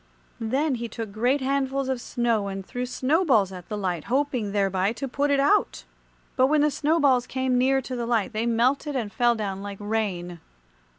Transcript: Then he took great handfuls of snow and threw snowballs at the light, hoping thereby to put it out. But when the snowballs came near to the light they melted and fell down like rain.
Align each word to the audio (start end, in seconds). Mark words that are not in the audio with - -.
Then 0.39 0.73
he 0.81 0.87
took 0.87 1.11
great 1.11 1.41
handfuls 1.41 1.87
of 1.87 2.01
snow 2.01 2.47
and 2.47 2.65
threw 2.65 2.87
snowballs 2.87 3.51
at 3.51 3.69
the 3.69 3.77
light, 3.77 4.05
hoping 4.05 4.51
thereby 4.51 4.93
to 4.93 5.07
put 5.07 5.29
it 5.29 5.39
out. 5.39 5.83
But 6.35 6.47
when 6.47 6.61
the 6.61 6.71
snowballs 6.71 7.27
came 7.27 7.55
near 7.59 7.83
to 7.83 7.95
the 7.95 8.07
light 8.07 8.33
they 8.33 8.47
melted 8.47 8.95
and 8.95 9.13
fell 9.13 9.35
down 9.35 9.61
like 9.61 9.77
rain. 9.79 10.39